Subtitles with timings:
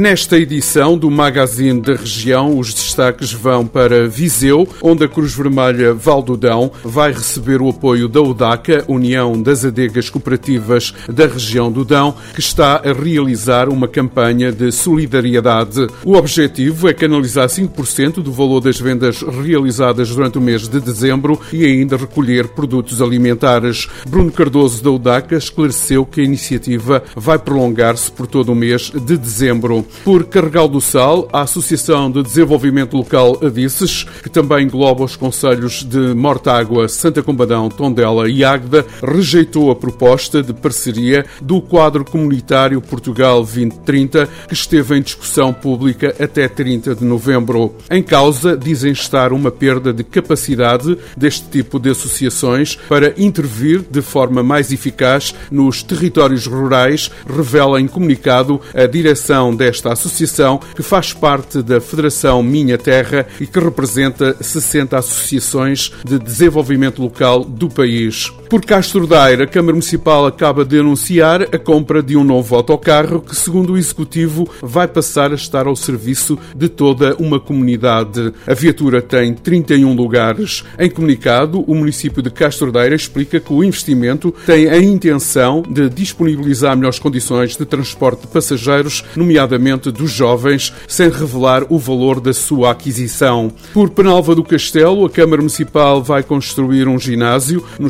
[0.00, 5.92] Nesta edição do Magazine da Região, os destaques vão para Viseu, onde a Cruz Vermelha
[5.92, 12.14] Valdodão vai receber o apoio da UDACA, União das Adegas Cooperativas da Região do Dão,
[12.32, 15.86] que está a realizar uma campanha de solidariedade.
[16.02, 21.38] O objetivo é canalizar 5% do valor das vendas realizadas durante o mês de dezembro
[21.52, 23.86] e ainda recolher produtos alimentares.
[24.08, 29.18] Bruno Cardoso da UDACA esclareceu que a iniciativa vai prolongar-se por todo o mês de
[29.18, 29.89] dezembro.
[30.04, 35.84] Por Carregal do Sal, a Associação de Desenvolvimento Local Adices, que também engloba os conselhos
[35.84, 42.80] de Mortágua, Santa Combadão, Tondela e Águeda, rejeitou a proposta de parceria do quadro comunitário
[42.80, 47.74] Portugal 2030, que esteve em discussão pública até 30 de novembro.
[47.90, 54.02] Em causa, dizem estar uma perda de capacidade deste tipo de associações para intervir de
[54.02, 60.82] forma mais eficaz nos territórios rurais, revela em comunicado a direção desta esta associação, que
[60.82, 67.68] faz parte da Federação Minha Terra e que representa 60 associações de desenvolvimento local do
[67.68, 68.30] país.
[68.50, 73.20] Por Castro Daire, a Câmara Municipal acaba de anunciar a compra de um novo autocarro
[73.20, 78.34] que, segundo o Executivo, vai passar a estar ao serviço de toda uma comunidade.
[78.48, 80.64] A viatura tem 31 lugares.
[80.76, 85.88] Em comunicado, o município de Castro Daire explica que o investimento tem a intenção de
[85.88, 92.32] disponibilizar melhores condições de transporte de passageiros, nomeadamente dos jovens, sem revelar o valor da
[92.32, 93.52] sua aquisição.
[93.72, 97.86] Por Penalva do Castelo, a Câmara Municipal vai construir um ginásio no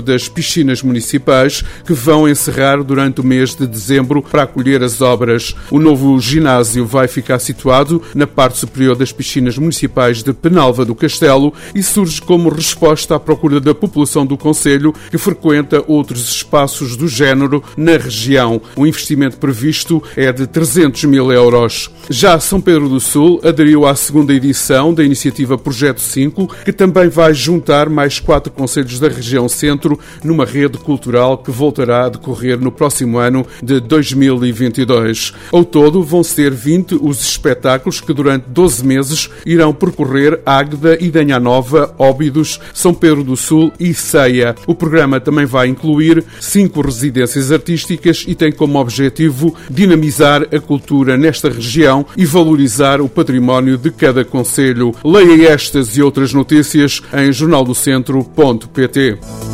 [0.00, 5.54] das piscinas municipais que vão encerrar durante o mês de dezembro para acolher as obras.
[5.70, 10.94] O novo ginásio vai ficar situado na parte superior das piscinas municipais de Penalva do
[10.94, 16.96] Castelo e surge como resposta à procura da população do Conselho que frequenta outros espaços
[16.96, 18.60] do género na região.
[18.76, 21.90] O investimento previsto é de 300 mil euros.
[22.08, 27.08] Já São Pedro do Sul aderiu à segunda edição da iniciativa Projeto 5, que também
[27.08, 29.83] vai juntar mais quatro conselhos da região centro
[30.22, 35.32] numa rede cultural que voltará a decorrer no próximo ano de 2022.
[35.52, 41.38] Ao todo, vão ser 20 os espetáculos que durante 12 meses irão percorrer Águeda, Idanha
[41.38, 44.54] Nova, Óbidos, São Pedro do Sul e Ceia.
[44.66, 51.16] O programa também vai incluir cinco residências artísticas e tem como objetivo dinamizar a cultura
[51.16, 54.94] nesta região e valorizar o património de cada conselho.
[55.04, 59.53] Leia estas e outras notícias em jornaldocentro.pt.